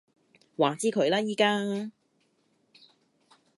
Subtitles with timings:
[0.57, 1.91] 話之佢啦而家